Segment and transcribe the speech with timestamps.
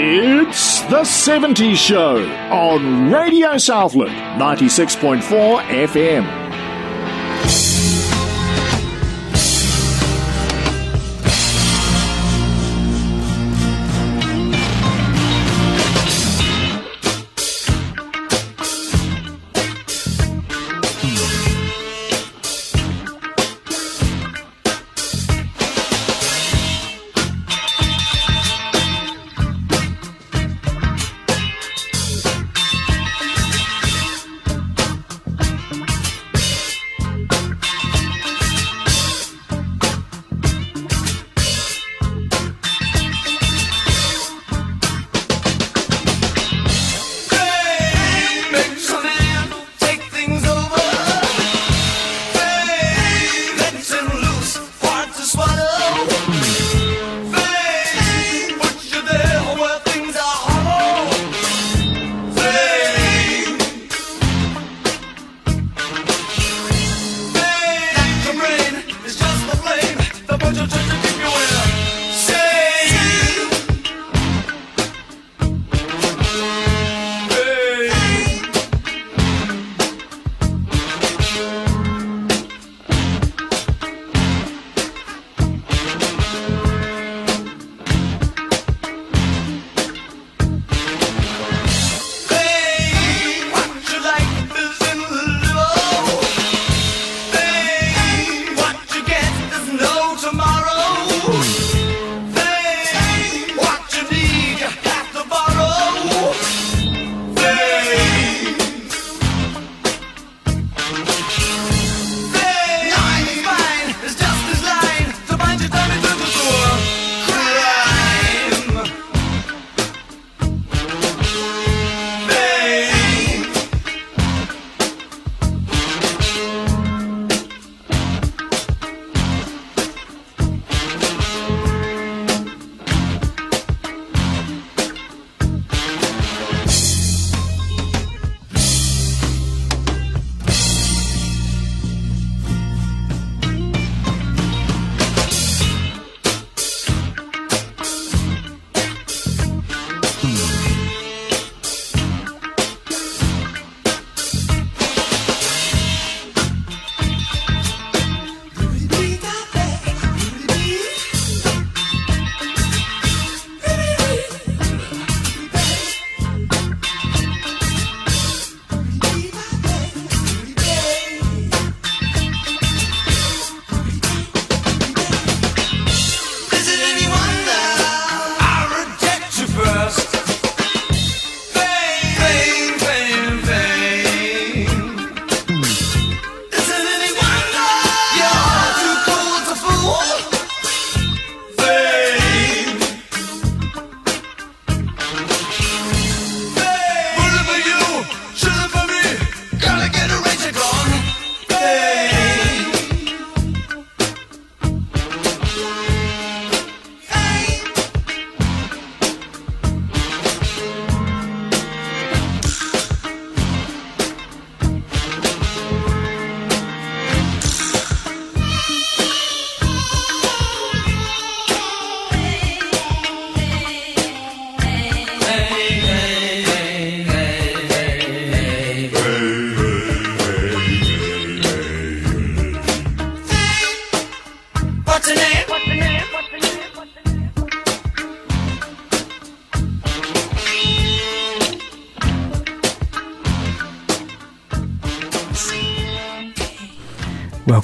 [0.00, 6.47] It's the 70s Show on Radio Southland 96.4 FM.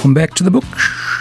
[0.05, 0.65] Welcome back to the book.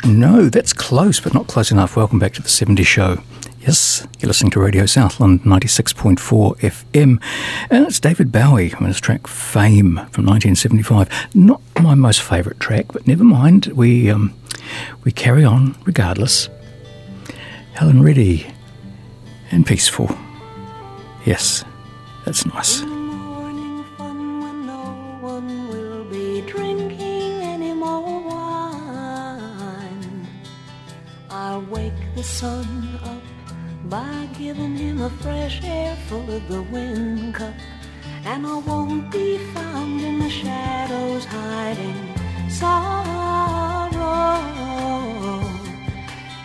[0.04, 1.96] No, that's close, but not close enough.
[1.96, 3.24] Welcome back to the 70 show.
[3.62, 7.22] Yes, you're listening to Radio Southland 96.4 FM.
[7.70, 11.10] And it's David Bowie on his track Fame from 1975.
[11.34, 13.68] Not my most favourite track, but never mind.
[13.68, 14.34] We, um,
[15.06, 16.50] we carry on regardless.
[17.76, 18.48] Helen Reddy
[19.50, 20.14] and Peaceful.
[21.24, 21.64] Yes,
[22.26, 22.84] that's nice.
[32.34, 33.22] Sun up
[33.92, 37.54] by giving him a fresh air full of the wind cup.
[38.26, 42.00] And I won't be found in the shadows hiding
[42.50, 42.80] sorrow.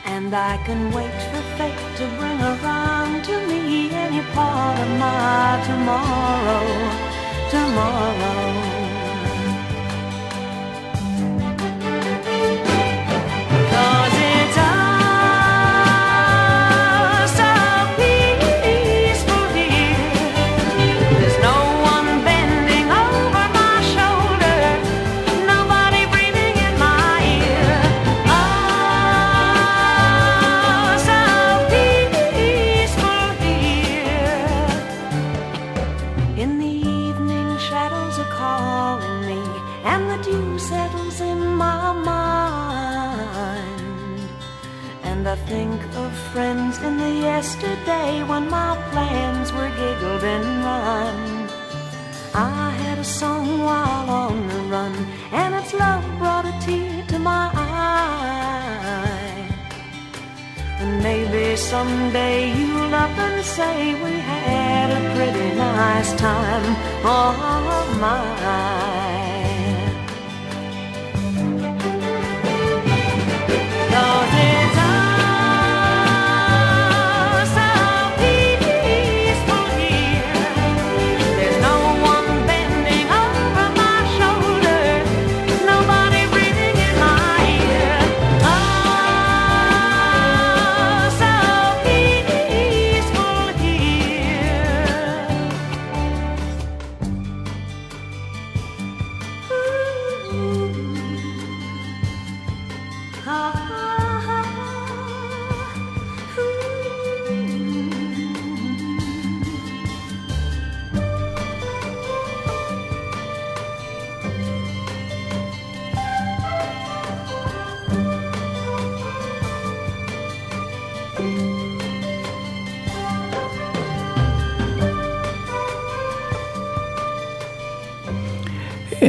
[0.05, 5.48] And I can wait for fate to bring around to me any part of my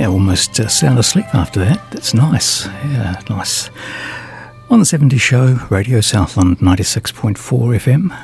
[0.10, 1.92] almost uh, sound asleep after that.
[1.92, 2.66] That's nice.
[2.66, 3.70] Yeah, nice.
[4.70, 8.18] On the 70s show, Radio Southland 96.4 FM.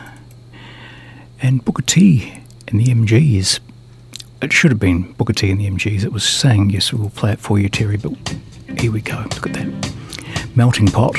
[1.42, 3.60] And Booker T and the MGs.
[4.42, 6.04] It should have been Booker T and the MGs.
[6.04, 8.14] It was saying, yes, we'll play it for you, Terry, but
[8.80, 9.18] here we go.
[9.34, 9.92] Look at that.
[10.56, 11.16] Melting Pot.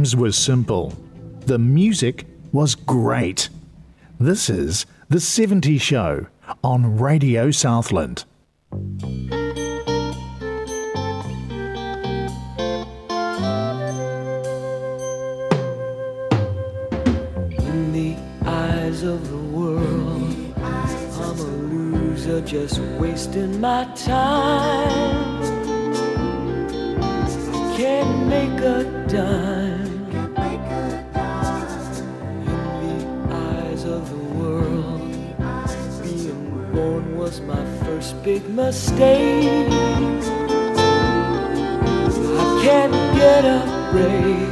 [0.00, 0.94] Was were simple.
[1.44, 3.50] The music was great.
[4.18, 6.26] This is The 70 Show
[6.64, 8.24] on Radio Southland.
[8.72, 9.02] In
[17.92, 18.16] the
[18.46, 24.49] eyes of the world, I'm a loser just wasting my time.
[38.54, 40.26] mistakes.
[42.38, 43.60] I can't get a
[43.92, 44.50] break.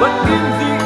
[0.00, 0.79] But in the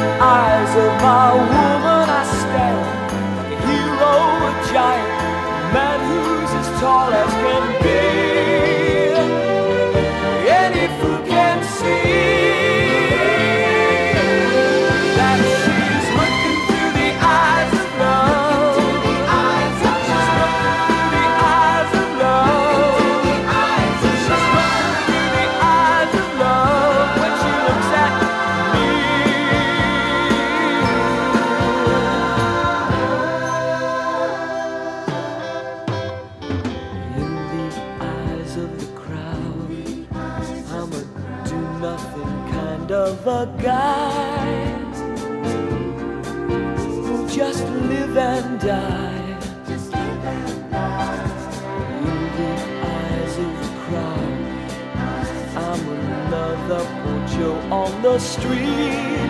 [58.25, 59.29] street.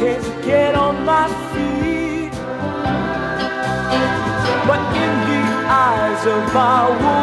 [0.00, 2.32] Can't get on my feet.
[4.68, 7.19] But in the eyes of my woman.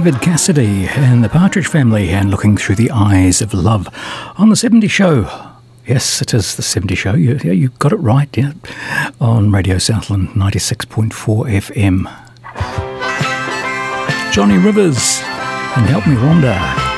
[0.00, 3.86] David Cassidy and the Partridge Family and looking through the eyes of love
[4.38, 5.28] on the 70 show.
[5.86, 7.12] Yes, it is the 70 show.
[7.12, 8.54] You, you got it right, yeah.
[9.20, 11.10] On Radio Southland 96.4
[11.74, 12.06] FM.
[14.32, 15.20] Johnny Rivers
[15.76, 16.89] and Help Me Rhonda.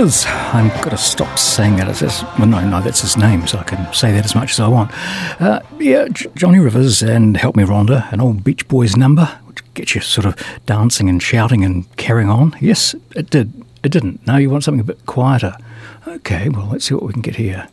[0.00, 1.86] I'm got to stop saying that.
[1.90, 4.58] It's well, no, no, that's his name, so I can say that as much as
[4.58, 4.90] I want.
[5.38, 9.62] Uh, yeah, J- Johnny Rivers and Help Me Rhonda, an old Beach Boys number, which
[9.74, 12.56] gets you sort of dancing and shouting and carrying on.
[12.62, 13.52] Yes, it did.
[13.82, 14.26] It didn't.
[14.26, 15.54] No, you want something a bit quieter.
[16.08, 17.68] Okay, well, let's see what we can get here.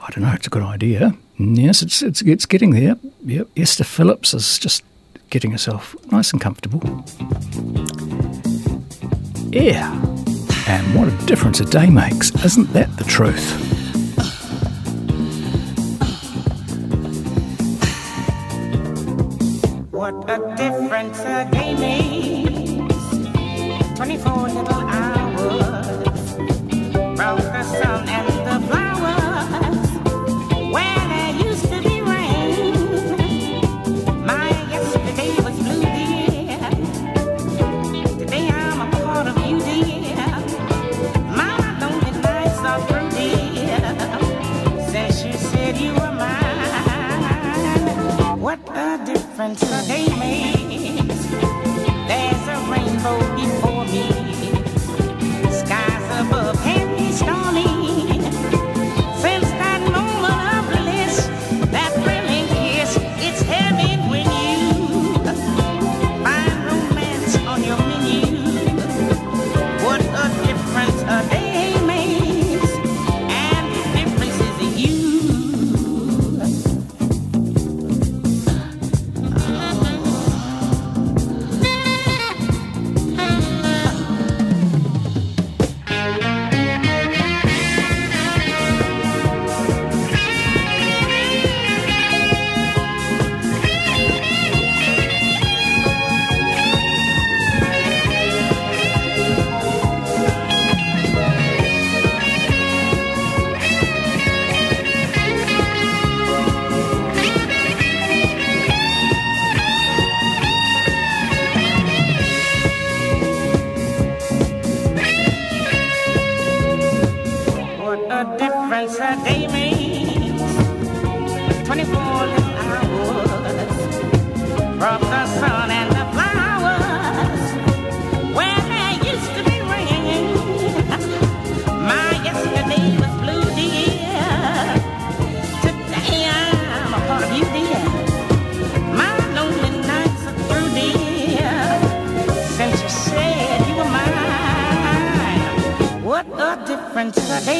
[0.00, 0.34] I don't know.
[0.34, 1.16] It's a good idea.
[1.38, 2.96] Yes, it's it's, it's getting there.
[3.24, 4.84] Yep, Esther Phillips is just
[5.30, 7.04] getting herself nice and comfortable.
[9.50, 10.07] Yeah.
[10.70, 12.30] And what a difference a day makes.
[12.44, 13.42] Isn't that the truth?
[19.90, 22.98] What a difference a day makes.
[23.96, 24.67] 24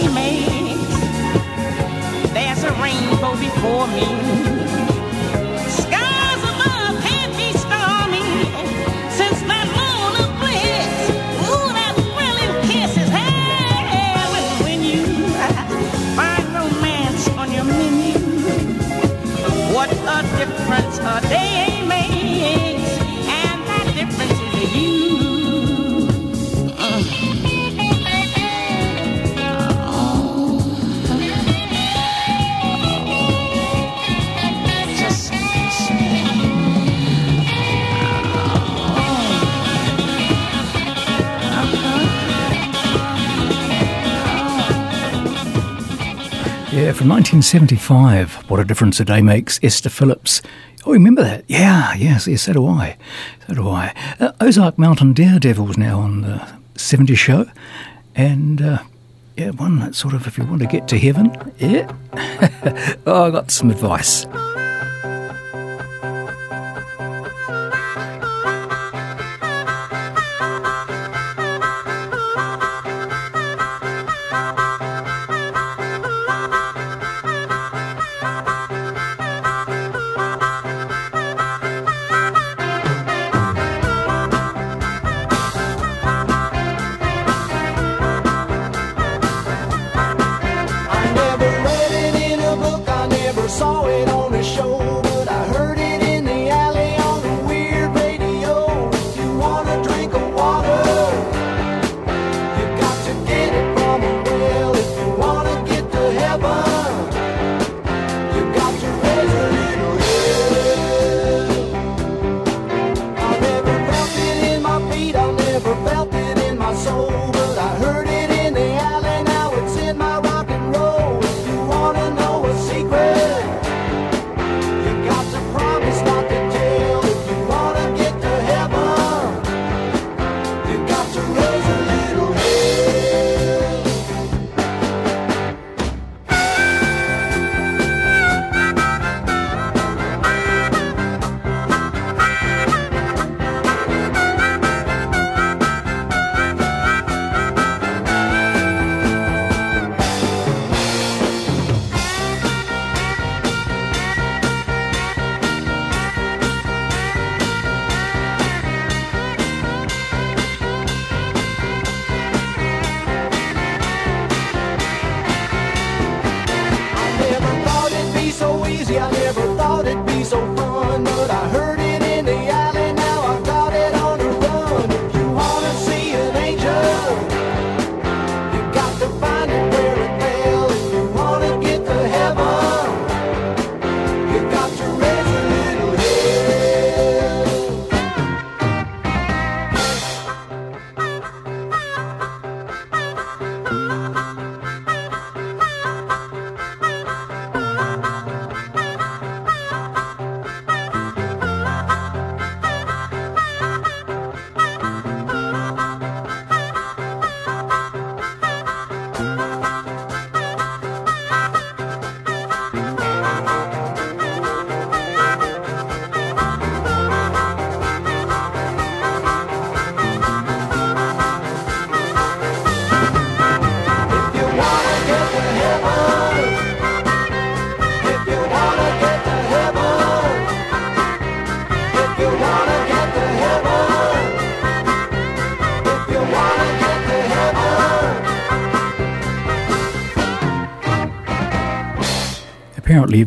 [0.01, 0.58] difference a
[46.99, 48.51] from 1975.
[48.51, 49.61] What a difference a day makes.
[49.63, 50.43] Esther Phillips.
[50.85, 51.45] Oh, remember that?
[51.47, 52.97] Yeah, yes, yes, so do I.
[53.47, 53.95] So do I.
[54.19, 57.47] Uh, Ozark Mountain Daredevils now on the 70 show.
[58.17, 58.83] And, uh,
[59.37, 61.89] yeah, one that sort of, if you want to get to heaven, yeah.
[63.07, 64.27] oh, I got some advice.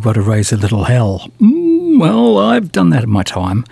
[0.02, 1.30] You've got to raise a little hell.
[1.40, 3.66] Mm, well, I've done that in my time.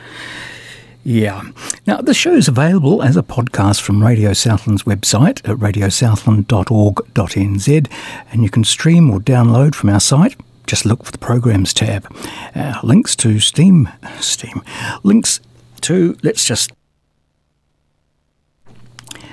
[1.03, 1.41] Yeah.
[1.87, 7.91] Now, the show is available as a podcast from Radio Southland's website at radiosouthland.org.nz,
[8.31, 10.35] and you can stream or download from our site.
[10.67, 12.05] Just look for the programs tab.
[12.53, 13.89] Uh, links to Steam,
[14.19, 14.61] Steam,
[15.01, 15.39] links
[15.81, 16.71] to, let's just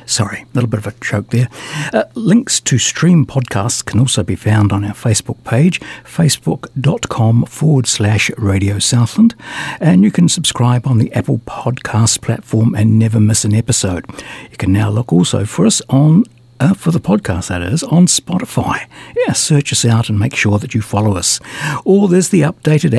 [0.06, 1.48] Sorry, a little bit of a choke there.
[1.92, 7.86] Uh, links to stream podcasts can also be found on our Facebook page, facebook.com forward
[7.86, 9.34] slash Radio Southland.
[9.80, 14.06] And you can subscribe on the Apple Podcast platform and never miss an episode.
[14.50, 16.24] You can now look also for us on
[16.60, 18.86] uh, for the podcast, that is, on Spotify.
[19.16, 21.40] Yeah, search us out and make sure that you follow us.
[21.84, 22.92] Or there's the updated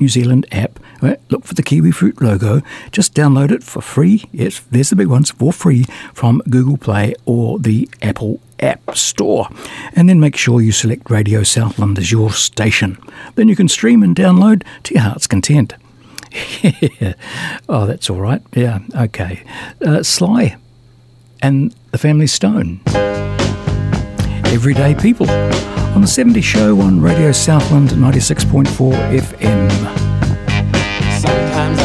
[0.00, 0.78] New Zealand app.
[1.00, 2.62] Uh, look for the kiwi fruit logo.
[2.90, 4.24] Just download it for free.
[4.32, 5.84] Yes, there's the big ones for free
[6.14, 9.48] from Google Play or the Apple App Store.
[9.94, 12.98] And then make sure you select Radio Southland as your station.
[13.34, 15.74] Then you can stream and download to your heart's content.
[17.68, 18.42] oh, that's all right.
[18.54, 19.42] Yeah, okay.
[19.84, 20.56] Uh, Sly
[21.42, 22.80] and the Family Stone.
[24.46, 28.66] Everyday People on the 70 show on Radio Southland 96.4
[29.18, 29.70] FM.
[31.20, 31.81] Sometimes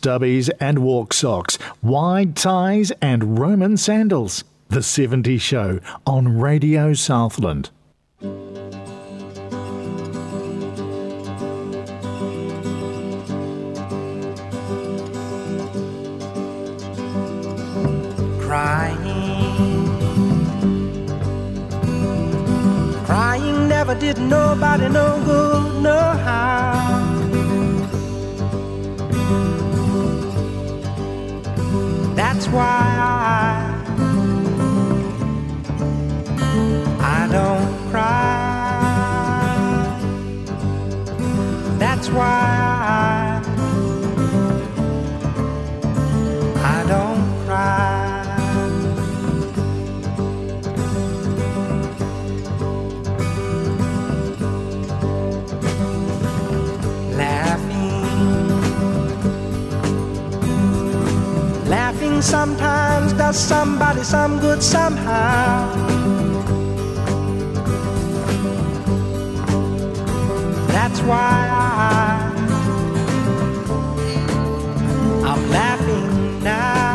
[0.00, 4.44] stubbies and walk socks, wide ties and Roman sandals.
[4.68, 7.70] The 70 Show on Radio Southland.
[18.50, 18.98] crying.
[23.04, 26.79] Crying never did nobody no good, no how.
[32.52, 32.64] Why
[32.98, 33.86] I,
[37.00, 38.26] I don't cry.
[41.78, 42.69] That's why I,
[62.22, 65.74] sometimes does somebody some good somehow.
[70.68, 72.32] That's why I,
[75.24, 76.88] I'm laughing now.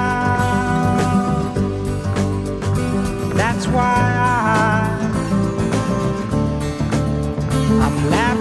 [3.36, 4.90] That's why I,
[7.84, 8.35] I'm laughing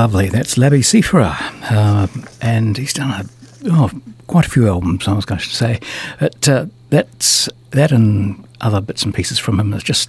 [0.00, 0.30] lovely.
[0.30, 1.36] That's Labi Siffre.
[1.70, 2.06] Uh,
[2.40, 3.24] and he's done a,
[3.66, 3.90] oh,
[4.28, 5.78] quite a few albums, I was going to say.
[6.18, 10.08] But uh, that's, that and other bits and pieces from him is just,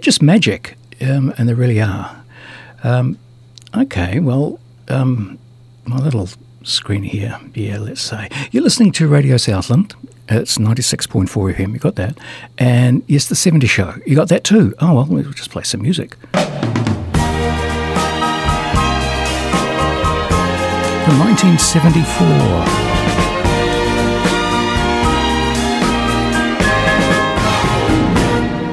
[0.00, 0.76] just magic.
[1.00, 2.24] Um, and they really are.
[2.82, 3.16] Um,
[3.76, 5.38] okay, well, um,
[5.84, 6.28] my little
[6.64, 7.38] screen here.
[7.54, 8.28] Yeah, let's say.
[8.50, 9.94] You're listening to Radio Southland.
[10.28, 11.74] It's 96.4 FM.
[11.74, 12.18] You got that.
[12.58, 13.94] And yes, the 70 show.
[14.04, 14.74] You got that too.
[14.80, 16.16] Oh, well, we'll just play some music.
[21.06, 22.26] From 1974.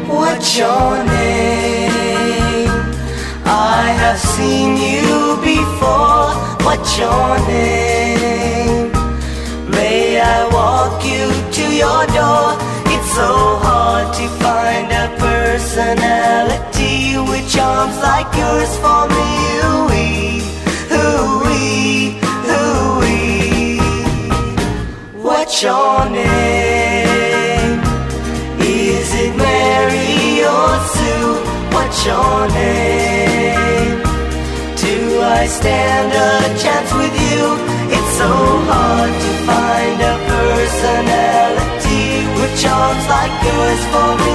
[0.09, 2.71] What's your name?
[3.45, 6.33] I have seen you before.
[6.65, 8.91] What's your name?
[9.69, 12.57] May I walk you to your door?
[12.93, 13.29] It's so
[13.61, 16.97] hard to find a personality
[17.29, 19.29] with charms like yours for me.
[19.69, 20.41] Ooh-wee,
[20.97, 22.22] ooh-wee.
[25.53, 27.79] What's your name?
[28.57, 31.37] Is it Mary or Sue?
[31.75, 34.01] What's your name?
[34.81, 37.53] Do I stand a chance with you?
[37.95, 38.31] It's so
[38.65, 42.01] hard to find a personality
[42.33, 44.33] with charms like yours for me.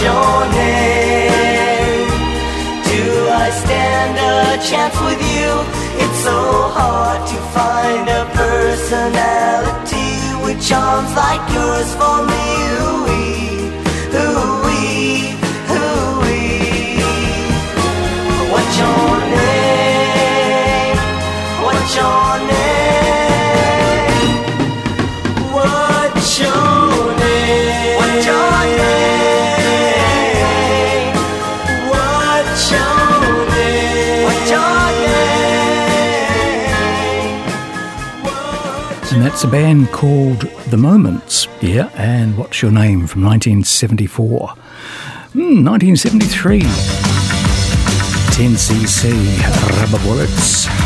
[0.00, 2.08] Your name?
[2.84, 3.02] Do
[3.44, 5.50] I stand a chance with you?
[6.02, 6.38] It's so
[6.76, 10.12] hard to find a personality
[10.44, 12.44] with charms like yours for me.
[12.76, 13.55] Ooh-wee,
[39.36, 44.48] that's a band called The Moments, yeah, and What's Your Name from 1974.
[44.48, 46.60] Hmm, 1973.
[48.32, 50.85] 10cc Rubber Bullets.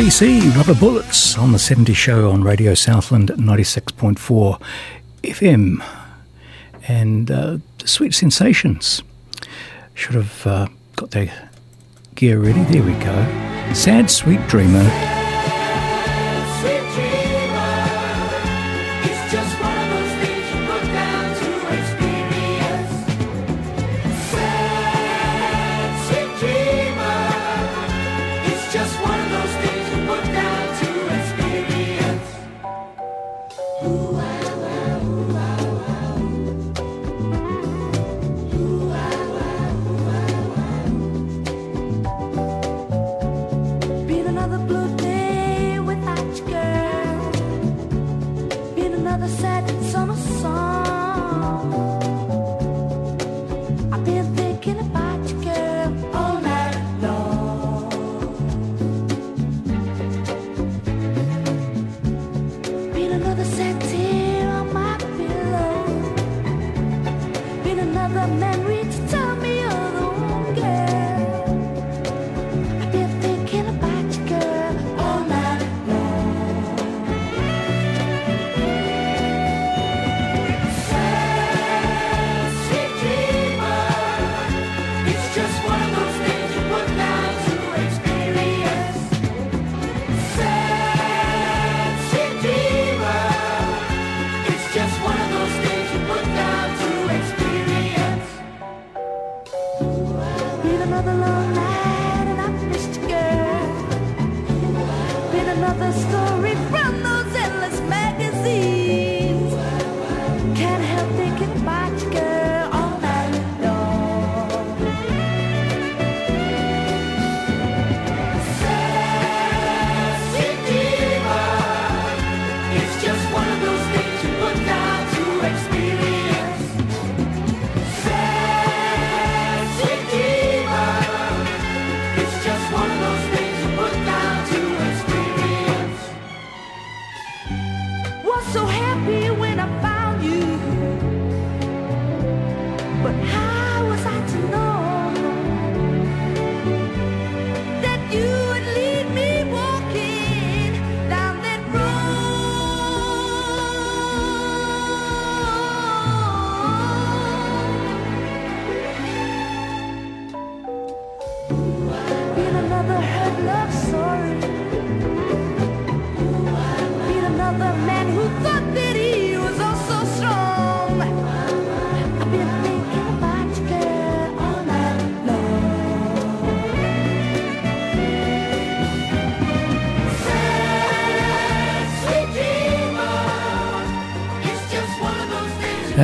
[0.00, 4.58] CC, Rubber Bullets on the 70 show on Radio Southland 96.4
[5.22, 5.84] FM.
[6.88, 9.02] And uh, Sweet Sensations.
[9.92, 11.50] Should have uh, got their
[12.14, 12.62] gear ready.
[12.62, 13.74] There we go.
[13.74, 14.88] Sad Sweet Dreamer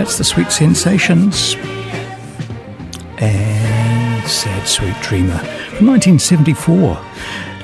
[0.06, 1.56] that's the Sweet Sensations
[3.18, 5.36] and Sad Sweet Dreamer
[5.74, 6.94] from 1974.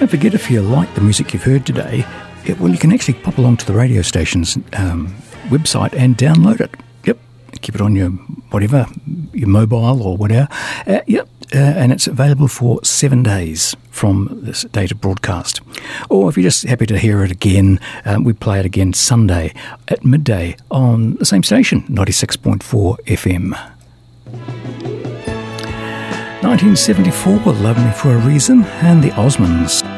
[0.01, 2.05] Don't forget if you like the music you've heard today,
[2.45, 5.14] it, well, you can actually pop along to the radio station's um,
[5.51, 6.74] website and download it.
[7.05, 7.16] Yep,
[7.61, 8.09] keep it on your
[8.51, 8.88] whatever,
[9.32, 10.49] your mobile or whatever.
[10.84, 15.61] Uh, yep, uh, and it's available for seven days from this data broadcast.
[16.11, 19.55] Or if you're just happy to hear it again, um, we play it again Sunday
[19.86, 23.53] at midday on the same station, 96.4 FM.
[26.42, 29.91] 1974, Love Me for a Reason, and the Osmonds.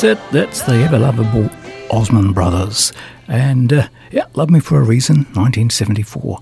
[0.00, 0.32] That's it.
[0.32, 1.50] That's the ever lovable
[1.90, 2.90] Osmond Brothers.
[3.28, 6.38] And uh, yeah, Love Me for a Reason, 1974.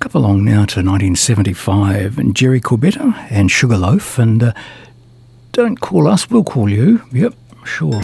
[0.00, 4.18] Come along now to 1975 and Jerry Corbetta and Sugarloaf.
[4.18, 4.52] And uh,
[5.52, 7.04] don't call us, we'll call you.
[7.12, 7.34] Yep,
[7.64, 8.02] sure.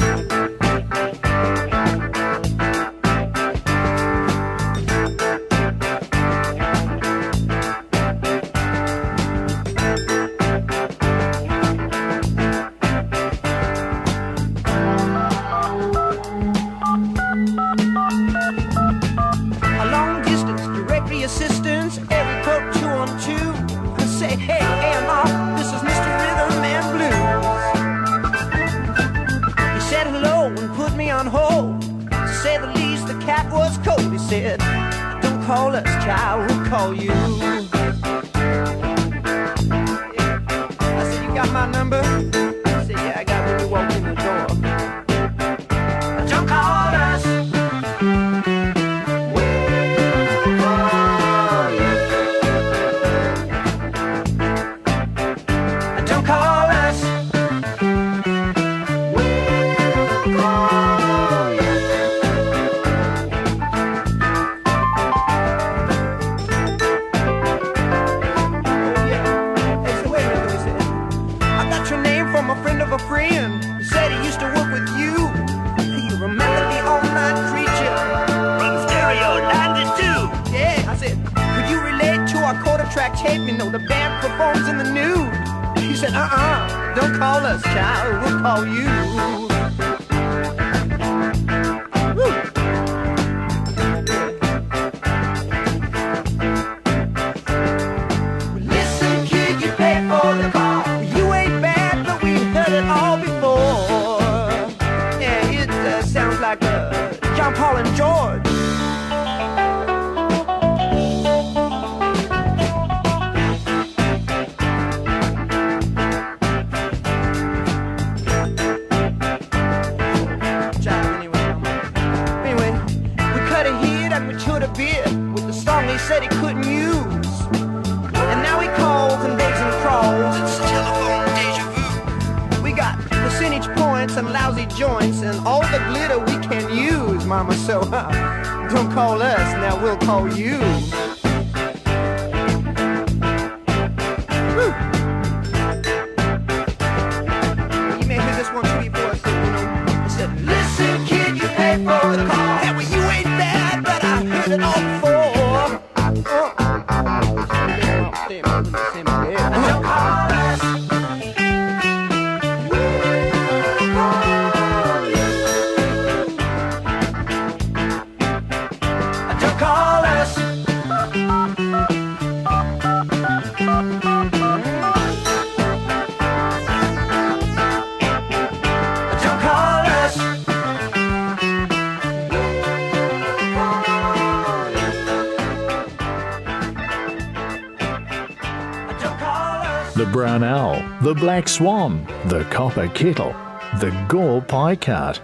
[191.05, 193.37] The black swan, the copper kettle,
[193.79, 195.21] the gore pie cart,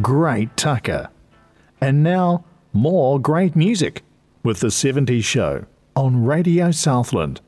[0.00, 1.08] great tucker.
[1.80, 4.02] And now, more great music
[4.42, 7.40] with the 70s show on Radio Southland.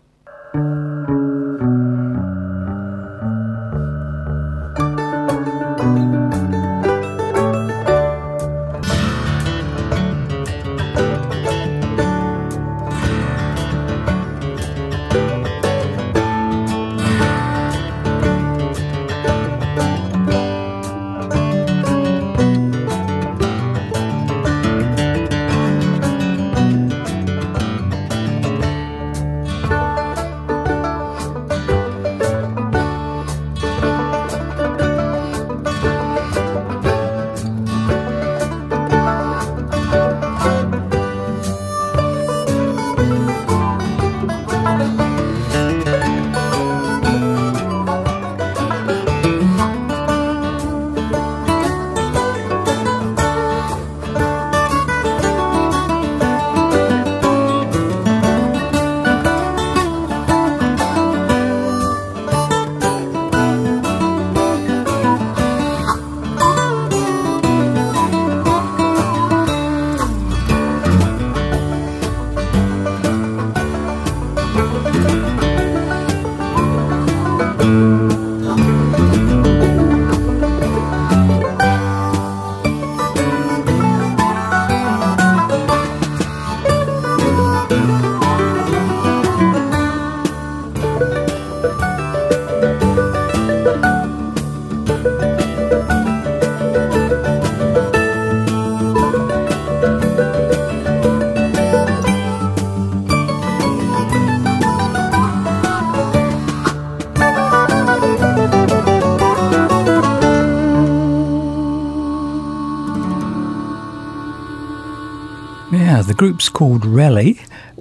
[116.15, 117.41] the group's called Raleigh,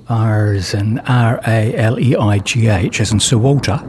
[0.10, 3.80] R is in R A L E I G H, as in Sir Walter.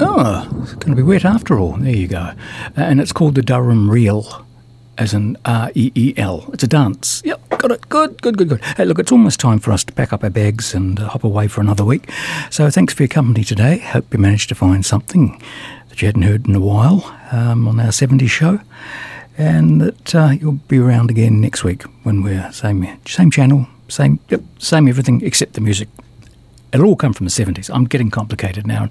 [0.00, 1.72] Oh, it's going to be wet after all.
[1.72, 2.18] There you go.
[2.20, 2.34] Uh,
[2.76, 4.46] and it's called the Durham Reel,
[4.98, 6.48] as in R E E L.
[6.52, 7.22] It's a dance.
[7.24, 7.88] Yep, got it.
[7.88, 8.64] Good, good, good, good.
[8.76, 11.24] Hey, look, it's almost time for us to pack up our bags and uh, hop
[11.24, 12.08] away for another week.
[12.50, 13.78] So thanks for your company today.
[13.78, 15.42] Hope you managed to find something
[15.88, 17.02] that you hadn't heard in a while
[17.32, 18.60] um, on our 70s show
[19.36, 24.20] and that uh, you'll be around again next week when we're same same channel, same
[24.28, 25.88] yep, same everything except the music.
[26.72, 27.70] It'll all come from the 70s.
[27.72, 28.88] I'm getting complicated now.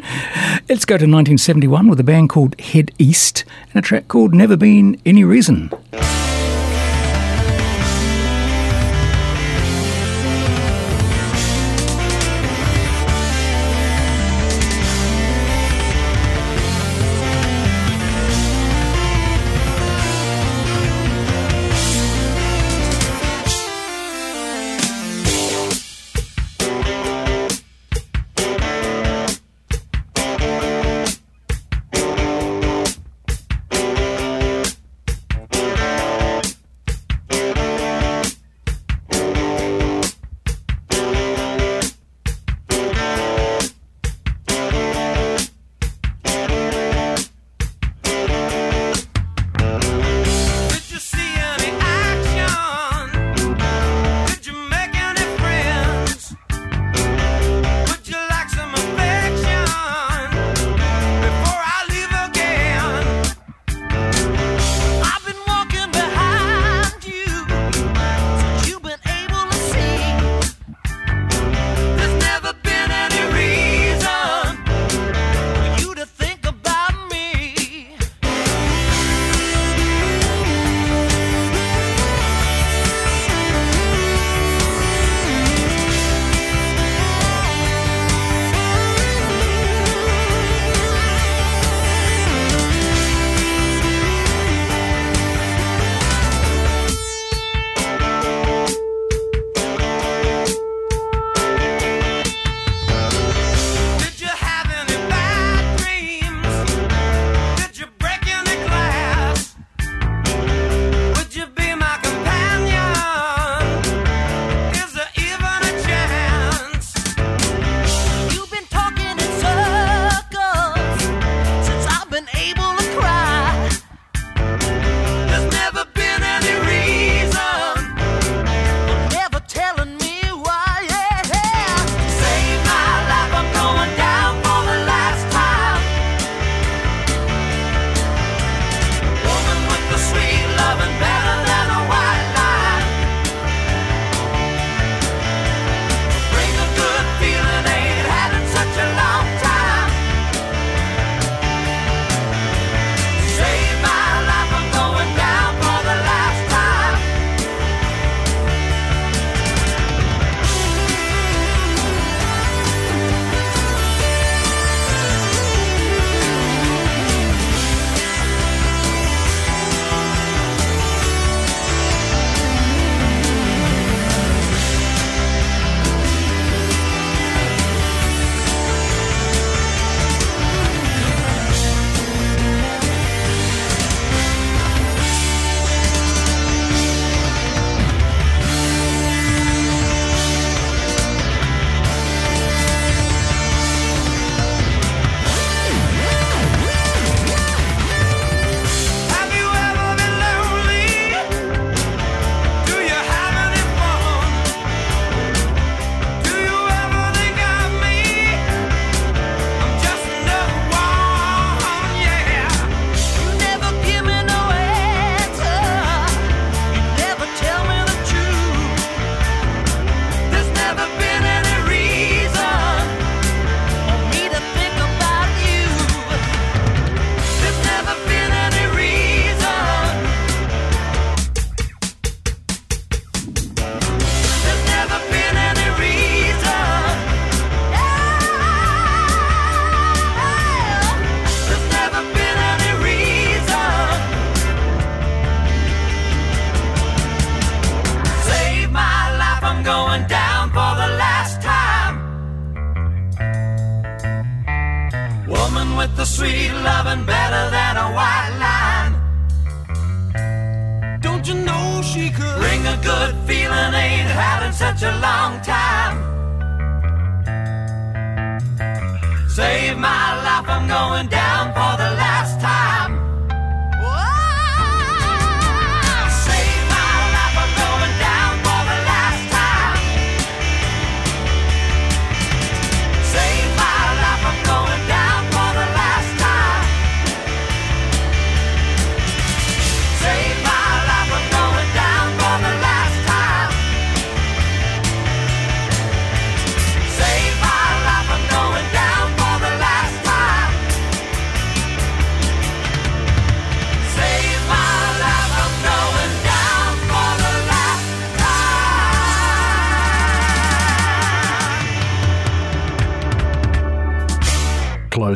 [0.70, 4.56] Let's go to 1971 with a band called Head East and a track called Never
[4.56, 5.70] Been Any Reason.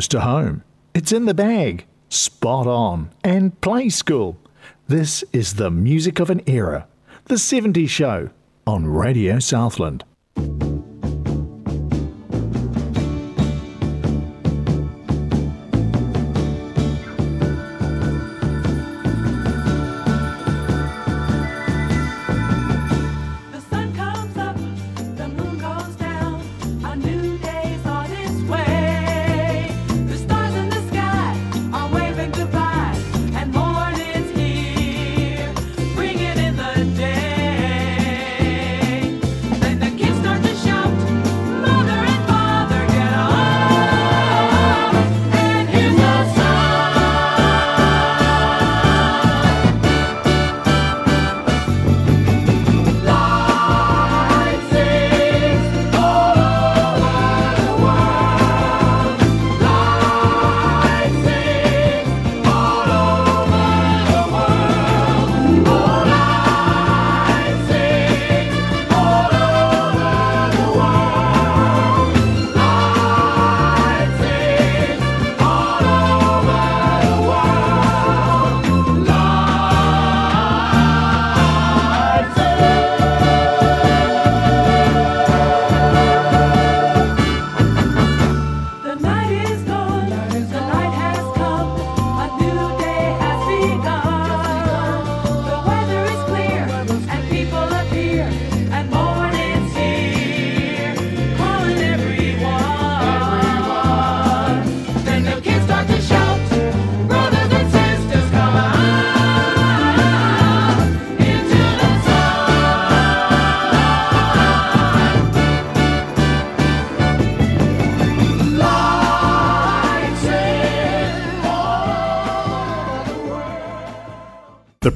[0.08, 0.62] Close to home.
[0.94, 4.38] It's in the bag, spot on, and play school.
[4.86, 6.86] This is the music of an era.
[7.26, 8.30] The 70s Show
[8.66, 10.04] on Radio Southland.